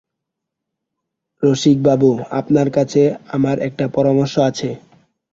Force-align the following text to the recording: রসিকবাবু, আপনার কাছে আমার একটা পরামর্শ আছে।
রসিকবাবু, 1.43 2.09
আপনার 2.31 2.67
কাছে 2.69 3.01
আমার 3.27 3.57
একটা 3.59 3.85
পরামর্শ 3.87 4.33
আছে। 4.49 4.69